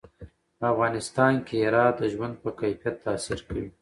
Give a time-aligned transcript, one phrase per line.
[0.57, 3.67] په افغانستان کې هرات د ژوند په کیفیت تاثیر کوي.